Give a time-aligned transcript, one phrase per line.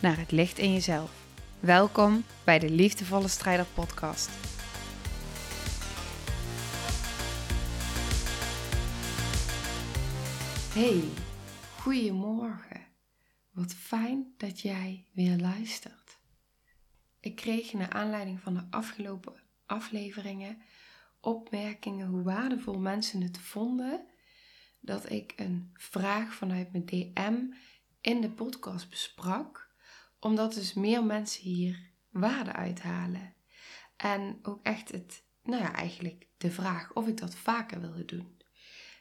[0.00, 1.26] naar het licht in jezelf.
[1.60, 4.30] Welkom bij de Liefdevolle Strijder Podcast.
[10.72, 11.02] Hey,
[11.78, 12.86] goedemorgen.
[13.50, 16.18] Wat fijn dat jij weer luistert.
[17.20, 19.34] Ik kreeg naar aanleiding van de afgelopen
[19.66, 20.62] afleveringen
[21.20, 24.06] opmerkingen hoe waardevol mensen het vonden
[24.80, 27.42] dat ik een vraag vanuit mijn DM
[28.00, 29.69] in de podcast besprak,
[30.20, 33.34] omdat dus meer mensen hier waarde uithalen.
[33.96, 38.38] En ook echt het, nou ja, eigenlijk de vraag of ik dat vaker wilde doen.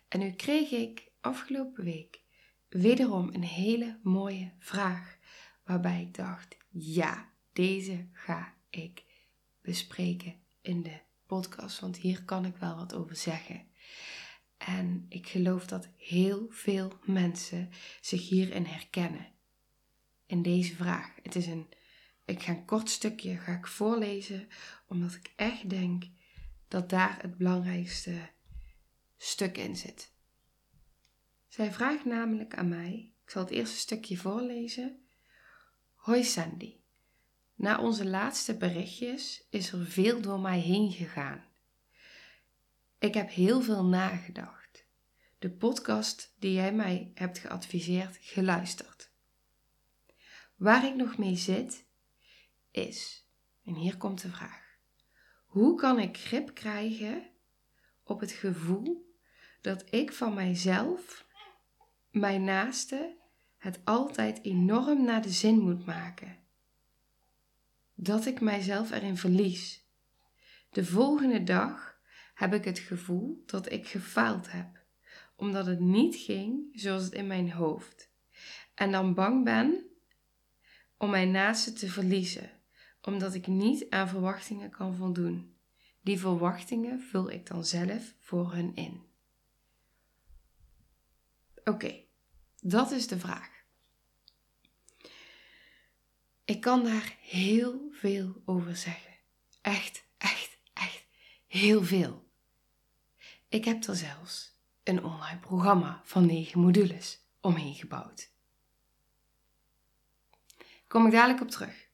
[0.07, 2.21] En nu kreeg ik afgelopen week
[2.69, 5.17] wederom een hele mooie vraag,
[5.63, 9.03] waarbij ik dacht, ja, deze ga ik
[9.61, 13.67] bespreken in de podcast, want hier kan ik wel wat over zeggen.
[14.57, 17.69] En ik geloof dat heel veel mensen
[18.01, 19.27] zich hierin herkennen.
[20.29, 21.15] In deze vraag.
[21.23, 21.67] Het is een,
[22.25, 24.47] ik ga een kort stukje ga ik voorlezen,
[24.87, 26.03] omdat ik echt denk
[26.67, 28.29] dat daar het belangrijkste
[29.17, 30.13] stuk in zit.
[31.47, 35.05] Zij vraagt namelijk aan mij, ik zal het eerste stukje voorlezen.
[35.95, 36.75] Hoi Sandy,
[37.55, 41.45] na onze laatste berichtjes is er veel door mij heen gegaan.
[42.99, 44.85] Ik heb heel veel nagedacht.
[45.39, 49.08] De podcast die jij mij hebt geadviseerd, geluisterd.
[50.59, 51.85] Waar ik nog mee zit,
[52.71, 53.27] is,
[53.65, 54.77] en hier komt de vraag:
[55.45, 57.29] hoe kan ik grip krijgen
[58.03, 59.15] op het gevoel
[59.61, 61.25] dat ik van mijzelf,
[62.11, 63.17] mijn naaste,
[63.57, 66.37] het altijd enorm naar de zin moet maken?
[67.93, 69.87] Dat ik mijzelf erin verlies.
[70.69, 71.99] De volgende dag
[72.33, 74.83] heb ik het gevoel dat ik gefaald heb,
[75.35, 78.11] omdat het niet ging zoals het in mijn hoofd.
[78.75, 79.88] En dan bang ben
[80.99, 82.51] om mijn naaste te verliezen,
[83.01, 85.55] omdat ik niet aan verwachtingen kan voldoen.
[86.01, 89.01] Die verwachtingen vul ik dan zelf voor hun in.
[91.63, 92.03] Oké,
[92.61, 93.49] dat is de vraag.
[96.45, 99.13] Ik kan daar heel veel over zeggen.
[99.61, 101.05] Echt, echt, echt
[101.47, 102.27] heel veel.
[103.49, 108.31] Ik heb er zelfs een online programma van 9 modules omheen gebouwd.
[110.89, 111.89] Kom ik dadelijk op terug.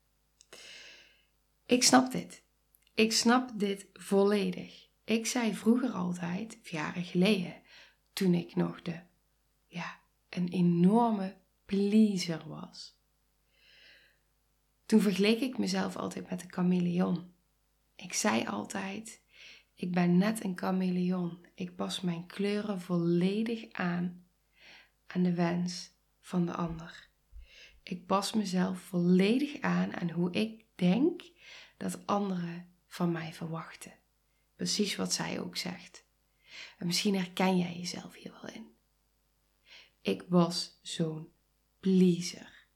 [1.65, 2.43] Ik snap dit.
[2.93, 4.87] Ik snap dit volledig.
[5.03, 7.61] Ik zei vroeger altijd, jaren geleden,
[8.13, 8.99] toen ik nog de,
[9.67, 12.99] ja, een enorme pleaser was.
[14.85, 17.33] Toen vergeleek ik mezelf altijd met een chameleon.
[17.95, 19.21] Ik zei altijd,
[19.75, 21.45] ik ben net een chameleon.
[21.55, 24.25] Ik pas mijn kleuren volledig aan
[25.07, 27.13] aan de wens van de ander.
[27.85, 31.21] Ik pas mezelf volledig aan aan hoe ik denk
[31.77, 33.93] dat anderen van mij verwachten.
[34.55, 36.05] Precies wat zij ook zegt.
[36.77, 38.67] En misschien herken jij jezelf hier wel in.
[40.01, 41.31] Ik was zo'n
[41.79, 42.67] pleaser.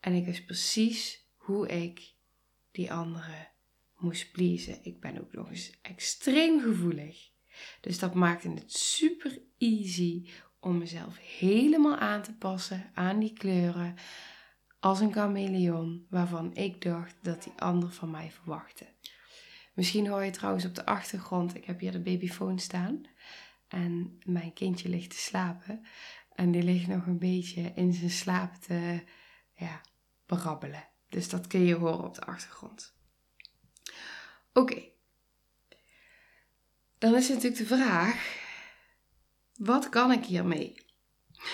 [0.00, 2.12] En ik wist precies hoe ik
[2.70, 3.52] die anderen
[3.96, 4.84] moest pleasen.
[4.84, 7.30] Ik ben ook nog eens extreem gevoelig.
[7.80, 10.30] Dus dat maakte het super easy
[10.60, 13.94] om mezelf helemaal aan te passen aan die kleuren.
[14.80, 18.86] Als een chameleon waarvan ik dacht dat die ander van mij verwachtte.
[19.74, 23.02] Misschien hoor je trouwens op de achtergrond, ik heb hier de babyfoon staan.
[23.68, 25.86] En mijn kindje ligt te slapen.
[26.34, 29.02] En die ligt nog een beetje in zijn slaap te
[29.54, 29.80] ja,
[30.26, 30.88] brabbelen.
[31.08, 32.94] Dus dat kun je horen op de achtergrond.
[34.52, 34.82] Oké.
[36.98, 38.45] Dan is natuurlijk de vraag:
[39.58, 40.74] wat kan ik hiermee?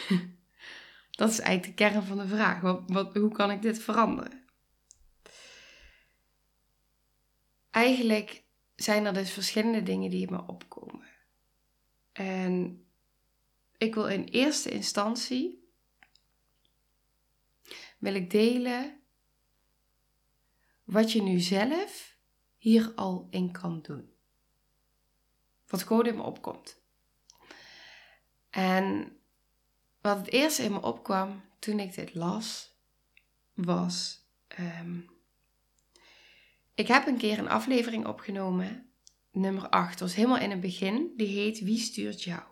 [1.11, 2.61] Dat is eigenlijk de kern van de vraag.
[2.87, 4.45] Wat, hoe kan ik dit veranderen?
[7.71, 8.45] Eigenlijk
[8.75, 11.09] zijn er dus verschillende dingen die in me opkomen.
[12.13, 12.85] En
[13.79, 15.71] ik wil in eerste instantie
[17.99, 19.01] wil ik delen
[20.85, 22.17] wat je nu zelf
[22.57, 24.13] hier al in kan doen.
[25.67, 26.82] Wat gewoon in me opkomt.
[28.53, 29.17] En
[30.01, 32.75] wat het eerste in me opkwam toen ik dit las,
[33.55, 34.21] was.
[34.49, 34.99] ehm,
[36.75, 38.91] ik heb een keer een aflevering opgenomen,
[39.31, 39.91] nummer 8.
[39.91, 41.13] Dat was helemaal in het begin.
[41.17, 42.43] Die heet Wie stuurt jou?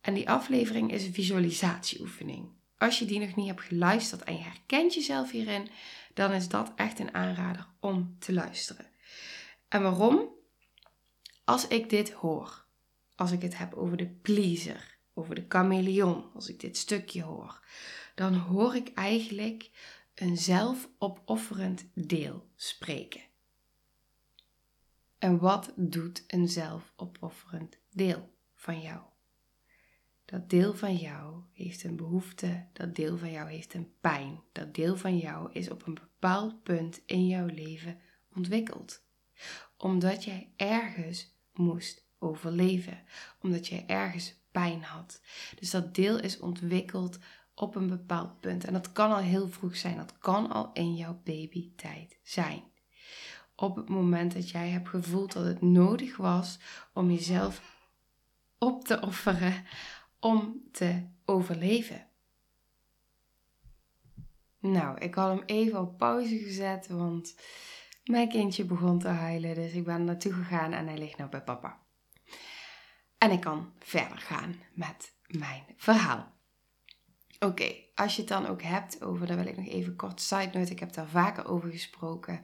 [0.00, 2.48] En die aflevering is een visualisatieoefening.
[2.78, 5.68] Als je die nog niet hebt geluisterd en je herkent jezelf hierin,
[6.14, 8.86] dan is dat echt een aanrader om te luisteren.
[9.68, 10.28] En waarom?
[11.44, 12.64] Als ik dit hoor,
[13.20, 17.64] als ik het heb over de pleaser, over de chameleon, als ik dit stukje hoor,
[18.14, 19.70] dan hoor ik eigenlijk
[20.14, 23.20] een zelfopofferend deel spreken.
[25.18, 29.00] En wat doet een zelfopofferend deel van jou?
[30.24, 34.74] Dat deel van jou heeft een behoefte, dat deel van jou heeft een pijn, dat
[34.74, 38.00] deel van jou is op een bepaald punt in jouw leven
[38.34, 39.02] ontwikkeld.
[39.76, 42.98] Omdat jij ergens moest overleven,
[43.42, 45.20] omdat jij ergens pijn had.
[45.58, 47.18] Dus dat deel is ontwikkeld
[47.54, 48.64] op een bepaald punt.
[48.64, 52.62] En dat kan al heel vroeg zijn, dat kan al in jouw babytijd zijn.
[53.54, 56.58] Op het moment dat jij hebt gevoeld dat het nodig was
[56.92, 57.62] om jezelf
[58.58, 59.64] op te offeren
[60.20, 62.06] om te overleven.
[64.58, 67.34] Nou, ik had hem even op pauze gezet, want
[68.04, 69.54] mijn kindje begon te huilen.
[69.54, 71.78] Dus ik ben naartoe gegaan en hij ligt nou bij papa.
[73.20, 76.32] En ik kan verder gaan met mijn verhaal.
[77.38, 80.50] Oké, als je het dan ook hebt over, daar wil ik nog even kort side
[80.52, 82.40] note, ik heb daar vaker over gesproken.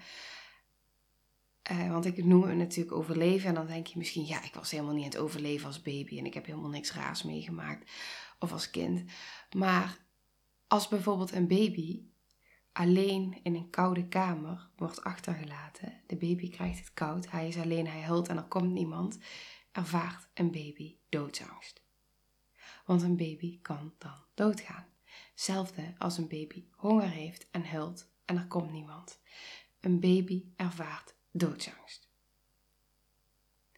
[1.70, 4.70] Uh, want ik noem het natuurlijk overleven en dan denk je misschien, ja, ik was
[4.70, 7.90] helemaal niet aan het overleven als baby en ik heb helemaal niks raars meegemaakt
[8.38, 9.10] of als kind.
[9.56, 9.98] Maar
[10.66, 12.02] als bijvoorbeeld een baby
[12.72, 17.86] alleen in een koude kamer wordt achtergelaten, de baby krijgt het koud, hij is alleen,
[17.86, 19.18] hij huilt en er komt niemand,
[19.76, 21.82] ervaart een baby doodsangst.
[22.84, 24.86] Want een baby kan dan doodgaan.
[25.30, 29.20] Hetzelfde als een baby honger heeft en huilt en er komt niemand.
[29.80, 32.08] Een baby ervaart doodsangst.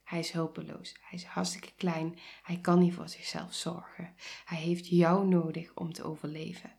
[0.05, 4.15] Hij is hulpeloos, hij is hartstikke klein, hij kan niet voor zichzelf zorgen.
[4.45, 6.77] Hij heeft jou nodig om te overleven.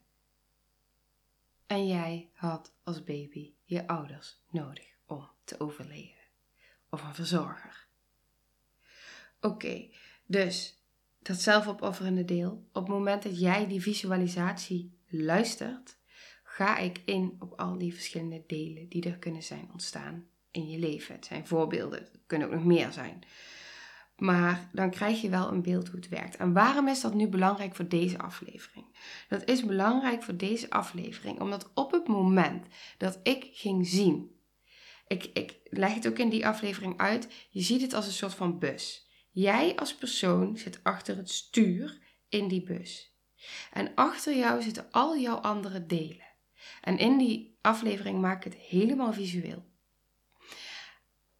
[1.66, 6.24] En jij had als baby je ouders nodig om te overleven.
[6.90, 7.89] Of een verzorger.
[9.42, 9.90] Oké,
[10.26, 10.84] dus
[11.20, 12.68] dat zelfopofferende deel.
[12.74, 15.98] Op het moment dat jij die visualisatie luistert,
[16.44, 20.80] ga ik in op al die verschillende delen die er kunnen zijn ontstaan in je
[20.80, 21.16] leven.
[21.16, 23.24] Het zijn voorbeelden, het kunnen ook nog meer zijn.
[24.18, 26.36] Maar dan krijg je wel een beeld hoe het werkt.
[26.36, 28.86] En waarom is dat nu belangrijk voor deze aflevering?
[29.30, 34.40] Dat is belangrijk voor deze aflevering, omdat op het moment dat ik ging zien,
[35.08, 38.34] ik, ik leg het ook in die aflevering uit, je ziet het als een soort
[38.34, 39.09] van bus.
[39.32, 42.00] Jij als persoon zit achter het stuur
[42.30, 43.14] in die bus.
[43.72, 46.28] En achter jou zitten al jouw andere delen.
[46.82, 49.68] En in die aflevering maak ik het helemaal visueel.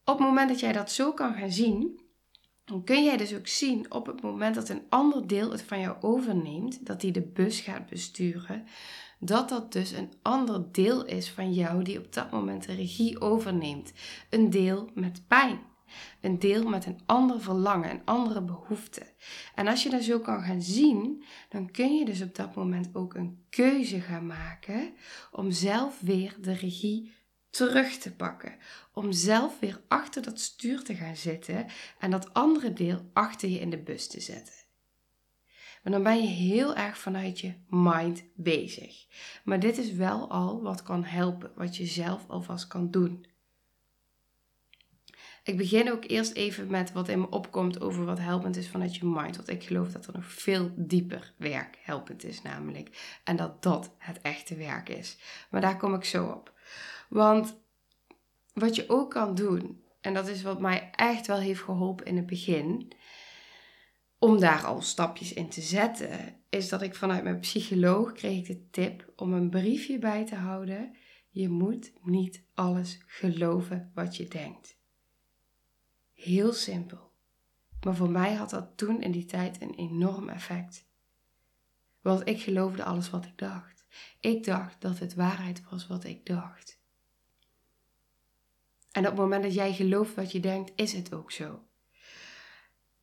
[0.04, 2.02] Op het moment dat jij dat zo kan gaan zien,
[2.66, 5.80] dan kun jij dus ook zien op het moment dat een ander deel het van
[5.80, 8.68] jou overneemt, dat die de bus gaat besturen,
[9.20, 13.22] dat dat dus een ander deel is van jou die op dat moment de regie
[13.22, 13.94] overneemt.
[14.30, 15.60] Een deel met pijn.
[16.22, 19.14] Een deel met een ander verlangen, een andere behoefte.
[19.56, 22.90] En als je dat zo kan gaan zien, dan kun je dus op dat moment
[22.94, 24.94] ook een keuze gaan maken
[25.32, 27.14] om zelf weer de regie
[27.50, 28.56] terug te pakken.
[28.94, 31.66] Om zelf weer achter dat stuur te gaan zitten
[32.00, 34.54] en dat andere deel achter je in de bus te zetten.
[35.84, 39.06] Maar dan ben je heel erg vanuit je mind bezig.
[39.44, 43.26] Maar dit is wel al wat kan helpen, wat je zelf alvast kan doen.
[45.44, 48.96] Ik begin ook eerst even met wat in me opkomt over wat helpend is vanuit
[48.96, 49.36] je mind.
[49.36, 53.20] Want ik geloof dat er nog veel dieper werk helpend is, namelijk.
[53.24, 55.18] En dat dat het echte werk is.
[55.50, 56.54] Maar daar kom ik zo op.
[57.10, 57.58] Want
[58.54, 62.16] wat je ook kan doen, en dat is wat mij echt wel heeft geholpen in
[62.16, 62.92] het begin,
[64.18, 68.70] om daar al stapjes in te zetten, is dat ik vanuit mijn psycholoog kreeg de
[68.70, 70.96] tip om een briefje bij te houden.
[71.30, 74.79] Je moet niet alles geloven wat je denkt.
[76.20, 77.12] Heel simpel.
[77.84, 80.88] Maar voor mij had dat toen in die tijd een enorm effect.
[82.02, 83.86] Want ik geloofde alles wat ik dacht.
[84.20, 86.80] Ik dacht dat het waarheid was wat ik dacht.
[88.92, 91.64] En op het moment dat jij gelooft wat je denkt, is het ook zo.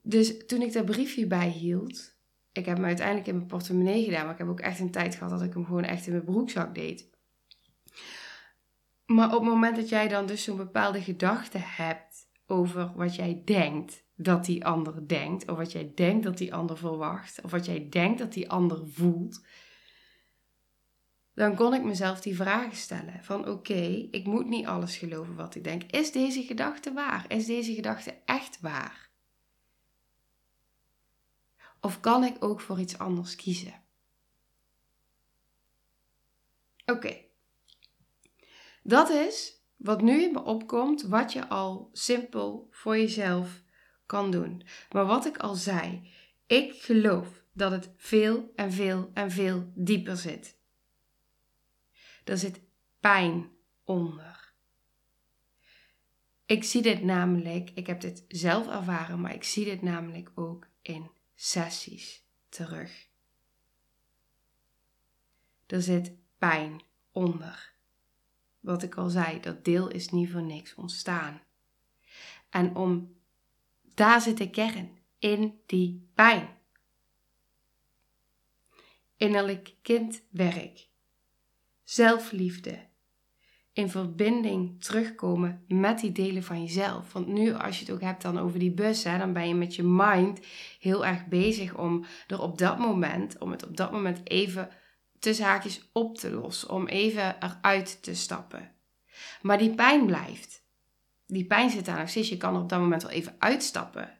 [0.02, 2.16] Dus toen ik dat briefje bijhield,
[2.52, 5.14] ik heb hem uiteindelijk in mijn portemonnee gedaan, maar ik heb ook echt een tijd
[5.14, 7.10] gehad dat ik hem gewoon echt in mijn broekzak deed.
[9.06, 13.42] Maar op het moment dat jij dan dus zo'n bepaalde gedachte hebt over wat jij
[13.44, 17.64] denkt dat die ander denkt, of wat jij denkt dat die ander verwacht, of wat
[17.64, 19.44] jij denkt dat die ander voelt,
[21.34, 23.24] dan kon ik mezelf die vragen stellen.
[23.24, 25.82] Van oké, ik moet niet alles geloven wat ik denk.
[25.82, 27.24] Is deze gedachte waar?
[27.28, 29.10] Is deze gedachte echt waar?
[31.80, 33.82] Of kan ik ook voor iets anders kiezen?
[36.86, 37.24] Oké.
[38.82, 43.62] Dat is wat nu in me opkomt, wat je al simpel voor jezelf
[44.06, 44.62] kan doen.
[44.90, 46.10] Maar wat ik al zei,
[46.46, 50.58] ik geloof dat het veel en veel en veel dieper zit.
[52.24, 52.60] Er zit
[53.00, 53.50] pijn
[53.84, 54.54] onder.
[56.46, 60.66] Ik zie dit namelijk, ik heb dit zelf ervaren, maar ik zie dit namelijk ook
[60.82, 63.08] in sessies terug.
[65.66, 67.75] Er zit pijn onder.
[68.66, 71.40] Wat ik al zei, dat deel is niet voor niks ontstaan.
[72.50, 73.16] En om
[73.94, 76.48] daar zit de kern in die pijn.
[79.16, 80.88] Innerlijk kindwerk,
[81.84, 82.78] zelfliefde,
[83.72, 87.12] in verbinding terugkomen met die delen van jezelf.
[87.12, 89.54] Want nu, als je het ook hebt dan over die bus, hè, dan ben je
[89.54, 90.40] met je mind
[90.80, 94.70] heel erg bezig om er op dat moment, om het op dat moment even
[95.18, 98.72] tussen haakjes op te lossen, om even eruit te stappen.
[99.42, 100.64] Maar die pijn blijft.
[101.26, 102.28] Die pijn zit daar nog steeds.
[102.28, 104.18] Je kan op dat moment wel even uitstappen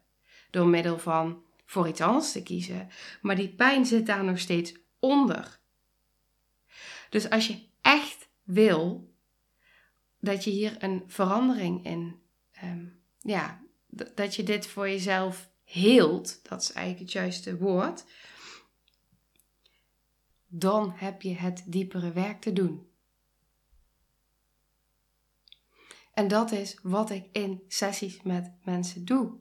[0.51, 2.89] door middel van voor iets anders te kiezen.
[3.21, 5.59] Maar die pijn zit daar nog steeds onder.
[7.11, 9.15] Dus als je echt wil
[10.21, 12.21] dat je hier een verandering in,
[12.65, 13.61] um, ja,
[14.15, 18.05] dat je dit voor jezelf heelt, dat is eigenlijk het juiste woord,
[20.47, 22.87] dan heb je het diepere werk te doen.
[26.13, 29.33] En dat is wat ik in sessies met mensen doe.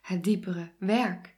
[0.00, 1.36] Het diepere werk.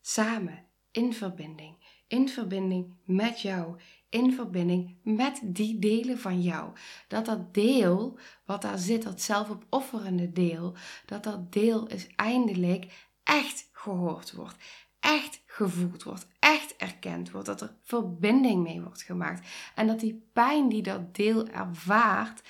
[0.00, 2.02] Samen, in verbinding.
[2.06, 3.80] In verbinding met jou.
[4.08, 6.72] In verbinding met die delen van jou.
[7.08, 10.74] Dat dat deel, wat daar zit, dat zelfopofferende deel,
[11.06, 14.56] dat dat deel is eindelijk echt gehoord wordt
[15.00, 20.28] echt gevoeld wordt, echt erkend wordt, dat er verbinding mee wordt gemaakt en dat die
[20.32, 22.42] pijn die dat deel ervaart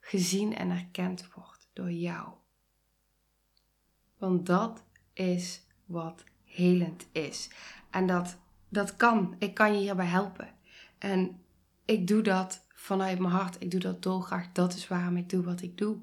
[0.00, 2.28] gezien en erkend wordt door jou.
[4.18, 7.50] Want dat is wat helend is.
[7.90, 8.36] En dat,
[8.68, 9.36] dat kan.
[9.38, 10.48] Ik kan je hierbij helpen.
[10.98, 11.42] En
[11.84, 13.56] ik doe dat vanuit mijn hart.
[13.62, 14.52] Ik doe dat dolgraag.
[14.52, 15.96] Dat is waarom ik doe wat ik doe.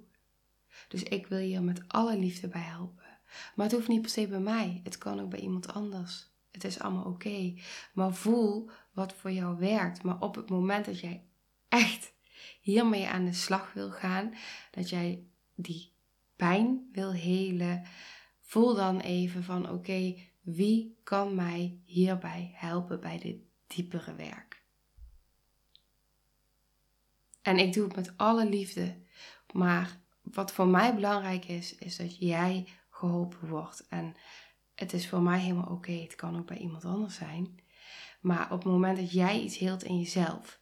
[0.88, 3.20] Dus ik wil je met alle liefde bij helpen.
[3.56, 4.82] Maar het hoeft niet per se bij mij.
[4.84, 6.31] Het kan ook bij iemand anders.
[6.52, 7.54] Het is allemaal oké.
[7.94, 10.04] Maar voel wat voor jou werkt.
[10.04, 11.24] Maar op het moment dat jij
[11.70, 12.14] echt
[12.62, 14.34] hiermee aan de slag wil gaan,
[14.72, 15.24] dat jij
[15.56, 15.94] die
[16.36, 17.84] pijn wil helen,
[18.42, 24.64] voel dan even van oké, wie kan mij hierbij helpen bij dit diepere werk?
[27.42, 28.96] En ik doe het met alle liefde.
[29.54, 33.88] Maar wat voor mij belangrijk is, is dat jij geholpen wordt.
[33.90, 34.16] En
[34.82, 35.92] het is voor mij helemaal oké.
[35.92, 37.60] Het kan ook bij iemand anders zijn.
[38.22, 40.60] Maar op het moment dat jij iets heelt in jezelf,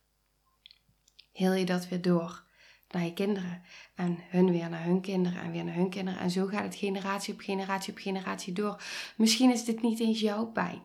[1.31, 2.47] heel je dat weer door
[2.89, 3.61] naar je kinderen.
[3.95, 6.19] En hun weer naar hun kinderen en weer naar hun kinderen.
[6.19, 8.83] En zo gaat het generatie op generatie op generatie door.
[9.17, 10.81] Misschien is dit niet eens jouw pijn.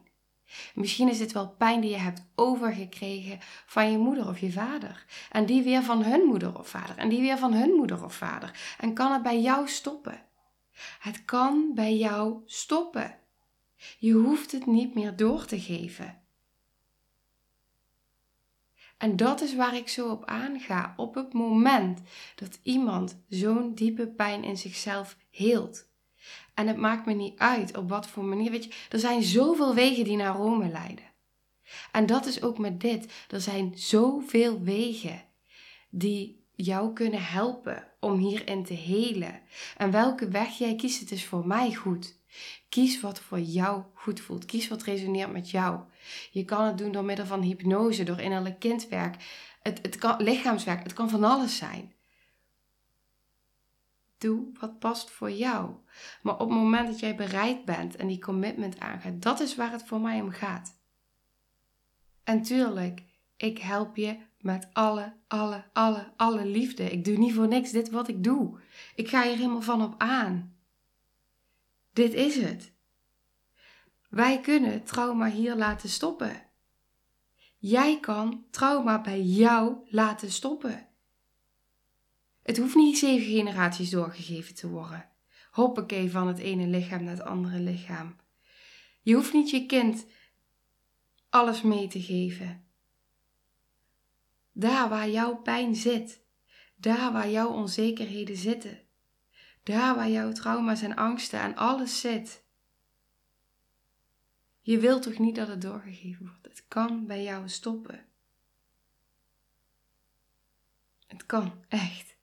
[0.75, 5.05] Misschien is dit wel pijn die je hebt overgekregen van je moeder of je vader.
[5.31, 6.97] En die weer van hun moeder of vader.
[6.97, 8.75] En die weer van hun moeder of vader.
[8.79, 10.23] En kan het bij jou stoppen?
[10.99, 13.19] Het kan bij jou stoppen.
[13.99, 16.23] Je hoeft het niet meer door te geven.
[18.99, 20.95] En dat is waar ik zo op aanga.
[20.97, 22.01] Op het moment
[22.35, 25.89] dat iemand zo'n diepe pijn in zichzelf heelt.
[26.55, 28.51] En het maakt me niet uit op wat voor manier.
[28.51, 31.13] Weet je, er zijn zoveel wegen die naar Rome leiden.
[31.93, 33.13] En dat is ook met dit.
[33.29, 35.25] Er zijn zoveel wegen
[35.91, 39.41] die jou kunnen helpen om hierin te helen.
[39.77, 42.19] En welke weg jij kiest, het is voor mij goed.
[42.75, 44.45] Kies wat voor jou goed voelt.
[44.45, 45.81] Kies wat resoneert met jou.
[46.31, 49.17] Je kan het doen door middel van hypnose, door innerlijk kindwerk.
[49.63, 51.93] Het, het kan lichaamswerk, het kan van alles zijn.
[54.19, 55.75] Doe wat past voor jou.
[56.23, 59.73] Maar op het moment dat jij bereid bent en die commitment aangaat, dat is waar
[59.73, 60.79] het voor mij om gaat.
[62.25, 63.03] En tuurlijk,
[63.37, 66.91] ik help je met alle, alle, alle, alle liefde.
[66.91, 68.59] Ik doe niet voor niks dit wat ik doe.
[68.95, 70.54] Ik ga hier helemaal van op aan.
[71.95, 72.73] Dit is het.
[74.09, 76.43] Wij kunnen trauma hier laten stoppen.
[77.59, 80.89] Jij kan trauma bij jou laten stoppen.
[82.43, 85.09] Het hoeft niet zeven generaties doorgegeven te worden.
[85.51, 88.17] Hoppakee van het ene lichaam naar het andere lichaam.
[89.03, 90.07] Je hoeft niet je kind
[91.29, 92.67] alles mee te geven.
[94.53, 96.23] Daar waar jouw pijn zit.
[96.77, 98.84] Daar waar jouw onzekerheden zitten.
[99.65, 102.45] Daar waar jouw trauma's en angsten en alles zit.
[104.61, 106.47] Je wilt toch niet dat het doorgegeven wordt?
[106.47, 108.07] Het kan bij jou stoppen.
[111.07, 112.17] Het kan, echt.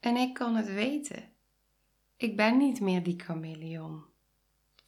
[0.00, 1.32] En ik kan het weten.
[2.16, 4.04] Ik ben niet meer die chameleon.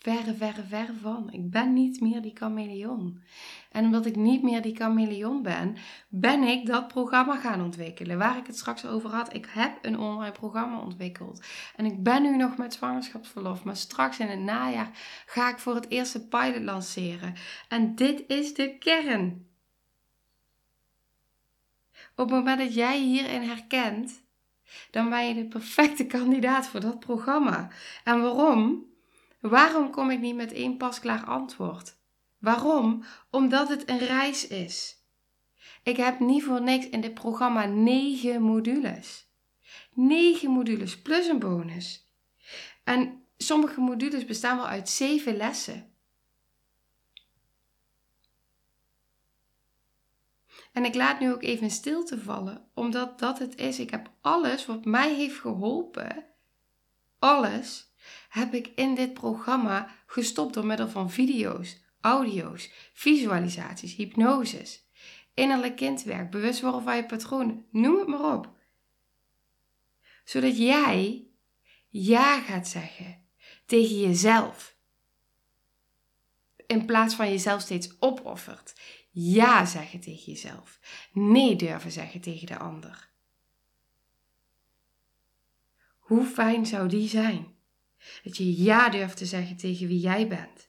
[0.04, 1.32] Verre, verre, verre van.
[1.32, 3.22] Ik ben niet meer die chameleon.
[3.70, 5.76] En omdat ik niet meer die chameleon ben,
[6.08, 8.18] ben ik dat programma gaan ontwikkelen.
[8.18, 9.34] Waar ik het straks over had.
[9.34, 11.44] Ik heb een online programma ontwikkeld.
[11.76, 13.64] En ik ben nu nog met zwangerschapsverlof.
[13.64, 14.90] Maar straks in het najaar
[15.26, 17.34] ga ik voor het eerste pilot lanceren.
[17.68, 19.46] En dit is de kern.
[21.92, 24.22] Op het moment dat jij hierin herkent,
[24.90, 27.70] dan ben je de perfecte kandidaat voor dat programma.
[28.04, 28.92] En waarom?
[29.48, 31.96] Waarom kom ik niet met één pasklaar antwoord?
[32.38, 33.04] Waarom?
[33.30, 35.04] Omdat het een reis is.
[35.82, 39.28] Ik heb niet voor niks in dit programma negen modules.
[39.92, 42.12] Negen modules plus een bonus.
[42.84, 45.94] En sommige modules bestaan wel uit zeven lessen.
[50.72, 53.78] En ik laat nu ook even stilte vallen, omdat dat het is.
[53.78, 56.26] Ik heb alles wat mij heeft geholpen,
[57.18, 57.92] alles
[58.28, 64.84] heb ik in dit programma gestopt door middel van video's, audio's, visualisaties, hypnoses,
[65.34, 68.52] innerlijk kindwerk, bewust worden van je patronen, noem het maar op.
[70.24, 71.26] Zodat jij
[71.88, 73.26] ja gaat zeggen
[73.66, 74.76] tegen jezelf.
[76.66, 78.74] In plaats van jezelf steeds opoffert.
[79.10, 80.80] Ja zeggen tegen jezelf.
[81.12, 83.12] Nee durven zeggen tegen de ander.
[85.98, 87.53] Hoe fijn zou die zijn?
[88.22, 90.68] Dat je ja durft te zeggen tegen wie jij bent.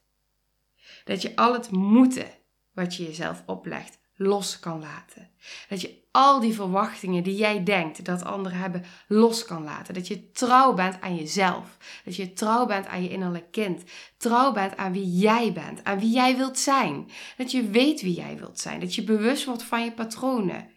[1.03, 2.27] Dat je al het moeten
[2.73, 5.29] wat je jezelf oplegt los kan laten.
[5.69, 9.93] Dat je al die verwachtingen die jij denkt dat anderen hebben los kan laten.
[9.93, 11.77] Dat je trouw bent aan jezelf.
[12.05, 13.83] Dat je trouw bent aan je innerlijk kind.
[14.17, 17.09] Trouw bent aan wie jij bent, aan wie jij wilt zijn.
[17.37, 18.79] Dat je weet wie jij wilt zijn.
[18.79, 20.69] Dat je bewust wordt van je patronen.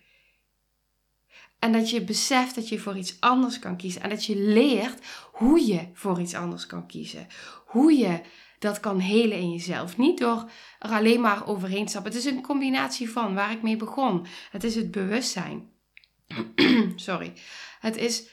[1.59, 4.03] En dat je beseft dat je voor iets anders kan kiezen.
[4.03, 7.27] En dat je leert hoe je voor iets anders kan kiezen.
[7.67, 8.21] Hoe je
[8.59, 9.97] dat kan helen in jezelf.
[9.97, 12.13] Niet door er alleen maar overheen te stappen.
[12.13, 14.27] Het is een combinatie van waar ik mee begon.
[14.51, 15.71] Het is het bewustzijn.
[16.97, 17.33] Sorry.
[17.81, 18.29] Het is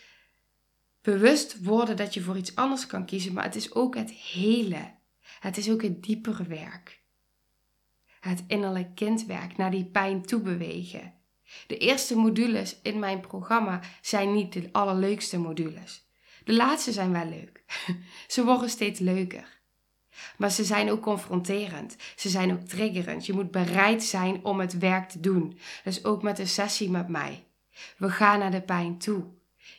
[1.02, 3.34] bewust worden dat je voor iets anders kan kiezen.
[3.34, 4.94] Maar het is ook het hele.
[5.40, 7.04] Het is ook het diepere werk.
[8.20, 11.14] Het innerlijk kindwerk naar die pijn toe bewegen.
[11.68, 16.04] De eerste modules in mijn programma zijn niet de allerleukste modules.
[16.44, 17.64] De laatste zijn wel leuk.
[18.28, 19.56] Ze worden steeds leuker.
[20.38, 21.96] Maar ze zijn ook confronterend.
[22.16, 23.26] Ze zijn ook triggerend.
[23.26, 25.60] Je moet bereid zijn om het werk te doen.
[25.84, 27.44] Dus ook met een sessie met mij.
[27.98, 29.24] We gaan naar de pijn toe.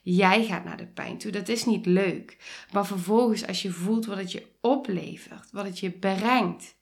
[0.03, 1.33] Jij gaat naar de pijn toe.
[1.33, 2.37] Dat is niet leuk.
[2.73, 6.77] Maar vervolgens, als je voelt wat het je oplevert, wat het je brengt,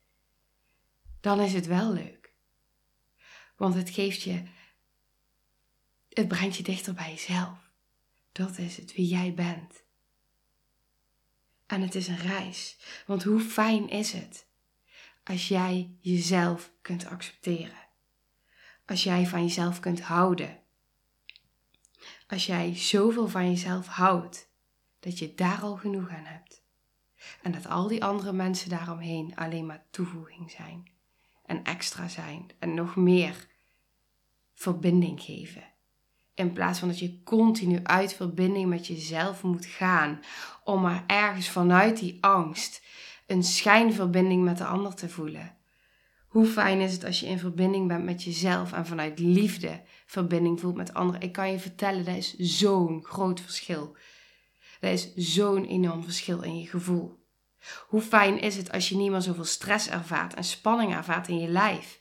[1.21, 2.33] dan is het wel leuk.
[3.57, 4.43] Want het geeft je
[6.15, 7.59] het brengt je dichter bij jezelf.
[8.33, 9.83] Dat is het, wie jij bent.
[11.67, 12.77] En het is een reis.
[13.07, 14.47] Want hoe fijn is het
[15.25, 17.89] als jij jezelf kunt accepteren?
[18.87, 20.63] Als jij van jezelf kunt houden.
[22.27, 24.49] Als jij zoveel van jezelf houdt
[25.01, 26.63] dat je daar al genoeg aan hebt.
[27.43, 30.91] En dat al die andere mensen daaromheen alleen maar toevoeging zijn.
[31.47, 32.51] En extra zijn.
[32.59, 33.47] En nog meer
[34.55, 35.74] verbinding geven.
[36.35, 40.21] In plaats van dat je continu uit verbinding met jezelf moet gaan.
[40.65, 42.83] Om maar ergens vanuit die angst
[43.27, 45.57] een schijnverbinding met de ander te voelen.
[46.29, 50.61] Hoe fijn is het als je in verbinding bent met jezelf en vanuit liefde verbinding
[50.61, 51.21] voelt met anderen.
[51.21, 53.97] Ik kan je vertellen, dat is zo'n groot verschil.
[54.81, 57.23] Dat is zo'n enorm verschil in je gevoel.
[57.87, 61.39] Hoe fijn is het als je niet meer zoveel stress ervaart en spanning ervaart in
[61.39, 62.01] je lijf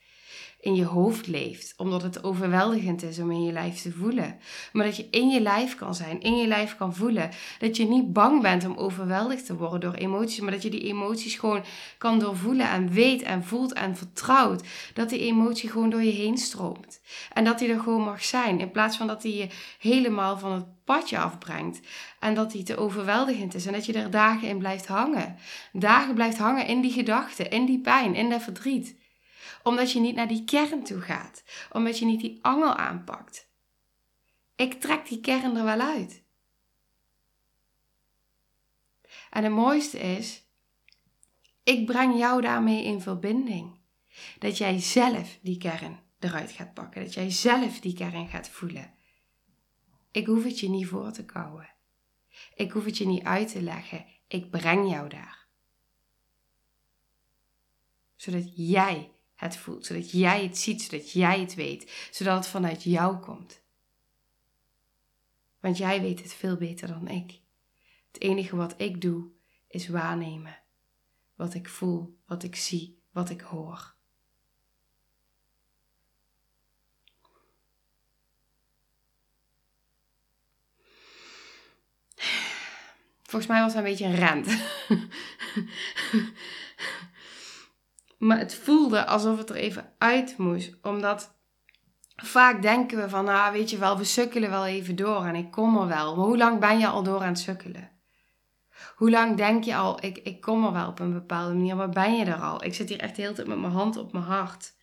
[0.64, 4.40] in je hoofd leeft, omdat het overweldigend is om in je lijf te voelen.
[4.72, 7.30] Maar dat je in je lijf kan zijn, in je lijf kan voelen.
[7.60, 10.84] Dat je niet bang bent om overweldigd te worden door emoties, maar dat je die
[10.84, 11.64] emoties gewoon
[11.98, 14.64] kan doorvoelen en weet en voelt en vertrouwt.
[14.94, 17.02] Dat die emotie gewoon door je heen stroomt.
[17.34, 19.48] En dat die er gewoon mag zijn, in plaats van dat die je
[19.80, 21.80] helemaal van het padje afbrengt.
[22.20, 25.36] En dat die te overweldigend is en dat je er dagen in blijft hangen.
[25.72, 29.02] Dagen blijft hangen in die gedachten, in die pijn, in dat verdriet
[29.64, 31.44] omdat je niet naar die kern toe gaat.
[31.72, 33.52] Omdat je niet die angel aanpakt.
[34.56, 36.24] Ik trek die kern er wel uit.
[39.30, 40.48] En het mooiste is,
[41.64, 43.80] ik breng jou daarmee in verbinding.
[44.40, 47.04] Dat jij zelf die kern eruit gaat pakken.
[47.04, 48.94] Dat jij zelf die kern gaat voelen.
[50.12, 51.74] Ik hoef het je niet voor te kouwen.
[52.56, 54.06] Ik hoef het je niet uit te leggen.
[54.28, 55.48] Ik breng jou daar.
[58.16, 59.13] Zodat jij
[59.44, 63.62] het voelt, zodat jij het ziet, zodat jij het weet, zodat het vanuit jou komt.
[65.60, 67.40] Want jij weet het veel beter dan ik.
[68.12, 69.32] Het enige wat ik doe
[69.68, 70.60] is waarnemen.
[71.36, 73.94] Wat ik voel, wat ik zie, wat ik hoor.
[83.34, 84.48] Volgens mij was het een beetje een rent.
[88.24, 90.78] maar het voelde alsof het er even uit moest.
[90.82, 91.36] Omdat
[92.16, 95.52] vaak denken we van, nou weet je wel, we sukkelen wel even door en ik
[95.52, 96.16] kom er wel.
[96.16, 97.92] Maar hoe lang ben je al door aan het sukkelen?
[98.96, 101.90] Hoe lang denk je al, ik, ik kom er wel op een bepaalde manier, maar
[101.90, 102.64] ben je er al?
[102.64, 104.76] Ik zit hier echt de hele tijd met mijn hand op mijn hart.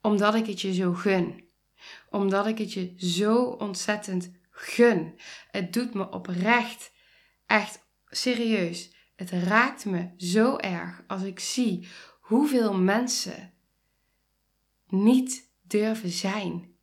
[0.00, 1.50] Omdat ik het je zo gun.
[2.10, 5.20] Omdat ik het je zo ontzettend gun.
[5.50, 6.92] Het doet me oprecht,
[7.46, 7.81] echt
[8.12, 8.90] serieus.
[9.16, 11.88] Het raakt me zo erg als ik zie
[12.20, 13.52] hoeveel mensen
[14.86, 16.74] niet durven zijn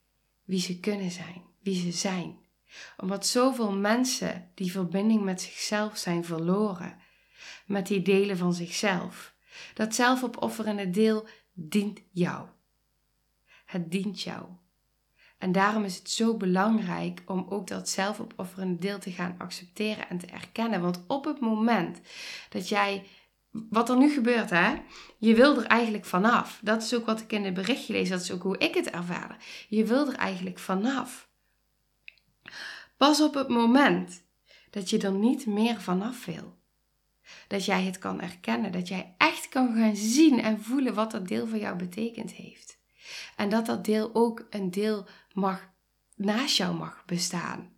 [0.43, 2.37] wie ze kunnen zijn, wie ze zijn.
[2.97, 6.97] Omdat zoveel mensen die verbinding met zichzelf zijn verloren,
[7.65, 9.35] met die delen van zichzelf.
[9.73, 12.47] Dat zelfopofferende deel dient jou.
[13.65, 14.45] Het dient jou.
[15.39, 20.17] En daarom is het zo belangrijk om ook dat zelfopofferende deel te gaan accepteren en
[20.17, 20.81] te erkennen.
[20.81, 21.99] Want op het moment
[22.49, 23.03] dat jij
[23.51, 24.75] wat er nu gebeurt, hè?
[25.17, 26.59] Je wil er eigenlijk vanaf.
[26.63, 28.09] Dat is ook wat ik in het berichtje lees.
[28.09, 29.37] Dat is ook hoe ik het ervaar.
[29.69, 31.29] Je wil er eigenlijk vanaf.
[32.97, 34.23] Pas op het moment
[34.69, 36.57] dat je er niet meer vanaf wil.
[37.47, 38.71] Dat jij het kan erkennen.
[38.71, 42.79] Dat jij echt kan gaan zien en voelen wat dat deel voor jou betekend heeft.
[43.35, 45.07] En dat dat deel ook een deel
[45.39, 45.69] mag,
[46.15, 47.77] naast jou mag bestaan.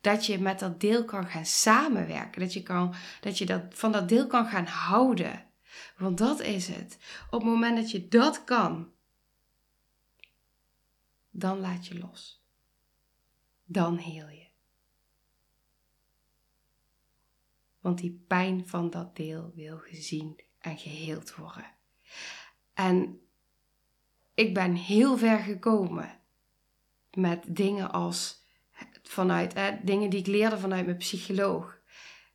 [0.00, 2.40] Dat je met dat deel kan gaan samenwerken.
[2.40, 5.44] Dat je, kan, dat je dat, van dat deel kan gaan houden.
[5.96, 6.98] Want dat is het.
[7.30, 8.92] Op het moment dat je dat kan,
[11.30, 12.44] dan laat je los.
[13.64, 14.46] Dan heel je.
[17.80, 21.70] Want die pijn van dat deel wil gezien en geheeld worden.
[22.74, 23.20] En
[24.34, 26.20] ik ben heel ver gekomen
[27.16, 28.42] met dingen als
[29.02, 31.82] vanuit hè, dingen die ik leerde vanuit mijn psycholoog.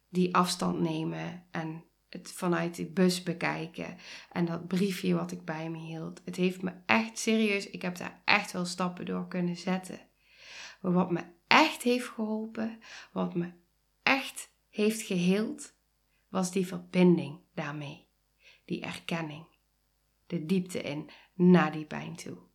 [0.10, 3.98] Die afstand nemen en het vanuit de bus bekijken.
[4.32, 6.22] En dat briefje wat ik bij me hield.
[6.26, 10.00] Het heeft me echt serieus, ik heb daar echt wel stappen door kunnen zetten.
[10.82, 12.80] Maar wat me echt heeft geholpen,
[13.12, 13.52] wat me
[14.04, 15.74] echt heeft geheeld,
[16.30, 18.08] was die verbinding daarmee.
[18.66, 19.46] Die erkenning.
[20.28, 22.49] De diepte in naar die pijn toe.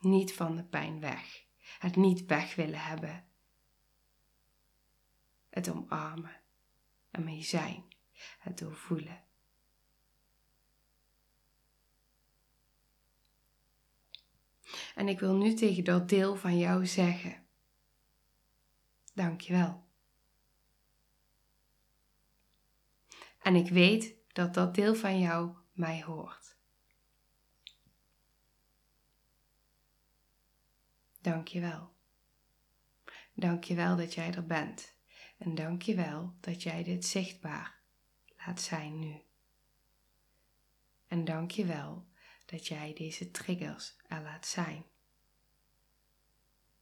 [0.00, 1.46] Niet van de pijn weg
[1.78, 3.24] het niet weg willen hebben.
[5.48, 6.40] Het omarmen,
[7.10, 7.84] ermee zijn,
[8.38, 9.24] het doorvoelen.
[14.94, 17.46] En ik wil nu tegen dat deel van jou zeggen:
[19.14, 19.84] Dankjewel.
[23.38, 26.55] En ik weet dat dat deel van jou mij hoort.
[31.26, 31.94] Dank je wel.
[33.34, 34.94] Dank je wel dat jij er bent.
[35.38, 37.80] En dank je wel dat jij dit zichtbaar
[38.36, 39.22] laat zijn nu.
[41.06, 42.06] En dank je wel
[42.44, 44.84] dat jij deze triggers er laat zijn.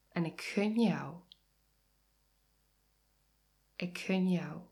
[0.09, 1.21] En ik gun jou,
[3.77, 4.63] ik gun jou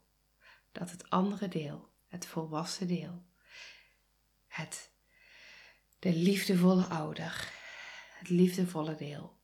[0.72, 3.24] dat het andere deel, het volwassen deel,
[4.46, 4.92] het,
[5.98, 7.52] de liefdevolle ouder,
[8.18, 9.40] het liefdevolle deel,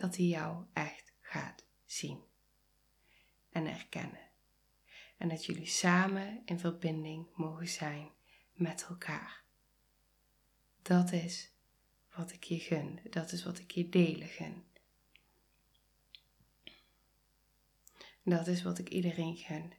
[0.00, 2.22] dat hij jou echt gaat zien
[3.50, 4.30] en erkennen.
[5.16, 8.10] En dat jullie samen in verbinding mogen zijn
[8.52, 9.44] met elkaar.
[10.82, 11.52] Dat is
[12.14, 13.00] wat ik je gun.
[13.10, 14.66] Dat is wat ik je delen gun.
[18.22, 19.72] Dat is wat ik iedereen gun.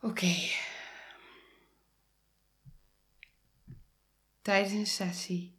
[0.00, 0.34] Oké.
[4.44, 5.58] Tijdens een sessie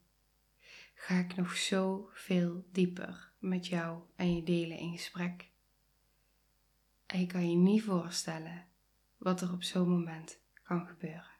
[0.93, 5.49] ga ik nog zoveel dieper met jou en je delen in gesprek.
[7.05, 8.67] En je kan je niet voorstellen
[9.17, 11.31] wat er op zo'n moment kan gebeuren.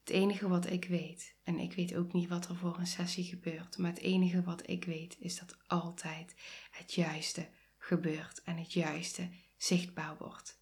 [0.00, 3.24] Het enige wat ik weet, en ik weet ook niet wat er voor een sessie
[3.24, 6.34] gebeurt, maar het enige wat ik weet is dat altijd
[6.70, 10.60] het juiste gebeurt en het juiste zichtbaar wordt.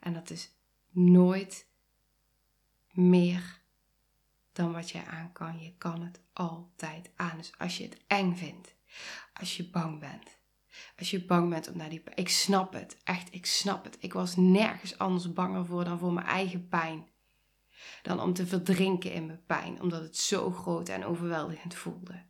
[0.00, 0.54] En dat is
[0.90, 1.66] nooit
[2.90, 3.61] meer
[4.52, 5.60] dan wat jij aan kan.
[5.60, 7.36] Je kan het altijd aan.
[7.36, 8.74] Dus als je het eng vindt,
[9.32, 10.38] als je bang bent,
[10.98, 12.16] als je bang bent om naar die pijn.
[12.16, 13.96] Ik snap het, echt, ik snap het.
[14.00, 17.08] Ik was nergens anders banger voor dan voor mijn eigen pijn.
[18.02, 22.24] Dan om te verdrinken in mijn pijn, omdat het zo groot en overweldigend voelde.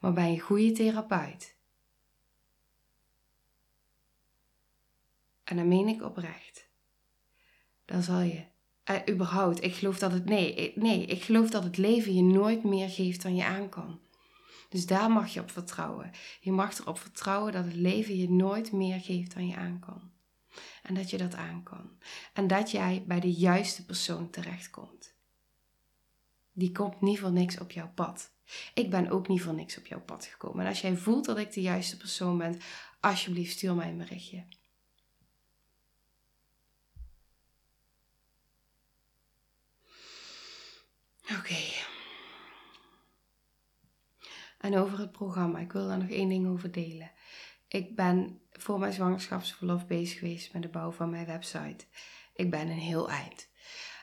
[0.00, 1.56] Maar bij een goede therapeut.
[5.44, 6.68] En dan meen ik oprecht.
[7.84, 8.44] Dan zal je
[8.90, 12.64] uh, überhaupt, ik geloof dat het, nee, nee, ik geloof dat het leven je nooit
[12.64, 14.00] meer geeft dan je aan kan.
[14.68, 16.10] Dus daar mag je op vertrouwen.
[16.40, 20.10] Je mag erop vertrouwen dat het leven je nooit meer geeft dan je aan kan.
[20.82, 21.90] En dat je dat aan kan.
[22.32, 25.14] En dat jij bij de juiste persoon terechtkomt.
[26.52, 28.30] Die komt niet voor niks op jouw pad.
[28.74, 30.60] Ik ben ook niet voor niks op jouw pad gekomen.
[30.60, 32.60] En als jij voelt dat ik de juiste persoon ben,
[33.00, 34.44] alsjeblieft stuur mij een berichtje.
[41.30, 41.84] Oké.
[44.58, 45.58] En over het programma.
[45.58, 47.10] Ik wil daar nog één ding over delen.
[47.68, 51.84] Ik ben voor mijn zwangerschapsverlof bezig geweest met de bouw van mijn website.
[52.34, 53.48] Ik ben een heel eind.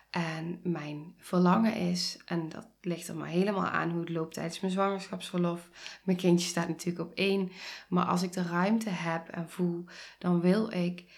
[0.09, 4.59] En mijn verlangen is, en dat ligt er maar helemaal aan hoe het loopt tijdens
[4.59, 5.69] mijn zwangerschapsverlof.
[6.03, 7.51] Mijn kindje staat natuurlijk op één.
[7.88, 9.86] Maar als ik de ruimte heb en voel,
[10.19, 11.12] dan wil ik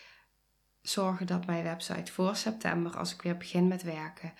[0.81, 4.33] zorgen dat mijn website voor september, als ik weer begin met werken,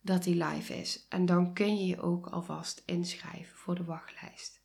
[0.00, 1.06] dat die live is.
[1.08, 4.62] En dan kun je je ook alvast inschrijven voor de wachtlijst.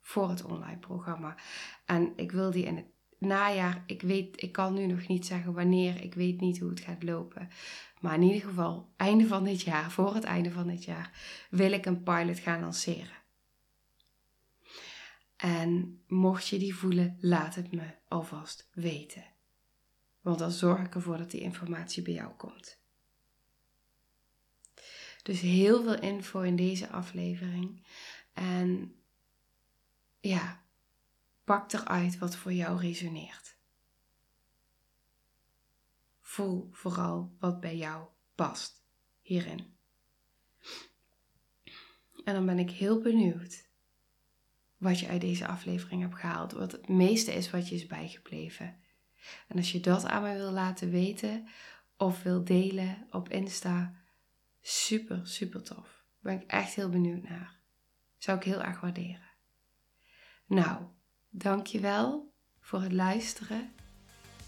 [0.00, 1.36] Voor het online programma.
[1.84, 2.86] En ik wil die in het
[3.18, 6.80] najaar, ik weet, ik kan nu nog niet zeggen wanneer, ik weet niet hoe het
[6.80, 7.48] gaat lopen.
[8.00, 11.10] Maar in ieder geval, einde van dit jaar, voor het einde van dit jaar,
[11.50, 13.20] wil ik een pilot gaan lanceren.
[15.36, 19.24] En mocht je die voelen, laat het me alvast weten.
[20.20, 22.81] Want dan zorg ik ervoor dat die informatie bij jou komt.
[25.22, 27.82] Dus heel veel info in deze aflevering.
[28.32, 28.94] En
[30.20, 30.62] ja,
[31.44, 33.56] pak eruit wat voor jou resoneert.
[36.20, 38.84] Voel vooral wat bij jou past
[39.20, 39.76] hierin.
[42.24, 43.70] En dan ben ik heel benieuwd
[44.76, 46.52] wat je uit deze aflevering hebt gehaald.
[46.52, 48.76] Wat het meeste is wat je is bijgebleven.
[49.48, 51.48] En als je dat aan mij wil laten weten
[51.96, 54.01] of wil delen op Insta,
[54.62, 56.04] Super, super tof.
[56.20, 57.60] Ben ik echt heel benieuwd naar.
[58.18, 59.30] Zou ik heel erg waarderen.
[60.46, 60.82] Nou,
[61.28, 63.72] dankjewel voor het luisteren.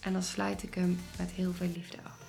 [0.01, 2.23] En dan sluit ik hem met heel veel liefde af.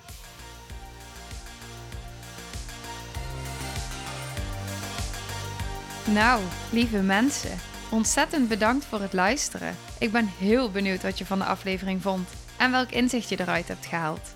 [6.06, 7.58] Nou, lieve mensen,
[7.90, 9.76] ontzettend bedankt voor het luisteren.
[9.98, 13.68] Ik ben heel benieuwd wat je van de aflevering vond en welk inzicht je eruit
[13.68, 14.35] hebt gehaald.